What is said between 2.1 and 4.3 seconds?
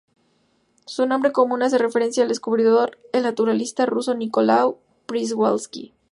a su descubridor, el naturalista ruso